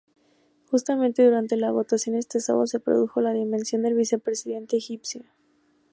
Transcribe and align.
Justamente 0.65 1.23
durante 1.23 1.57
la 1.57 1.69
votación 1.69 2.15
este 2.15 2.39
sábado 2.39 2.65
se 2.65 2.79
produjo 2.79 3.21
la 3.21 3.33
dimisión 3.33 3.83
del 3.83 3.93
vicepresidente 3.93 4.75
egipcio. 4.75 5.21